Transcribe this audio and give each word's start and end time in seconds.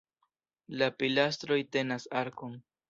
La 0.81 0.89
pilastroj 1.03 1.61
tenas 1.79 2.11
arkon. 2.25 2.63